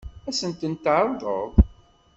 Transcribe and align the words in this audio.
Ad 0.29 0.35
sent-tent-tɛeṛḍeḍ? 0.37 1.49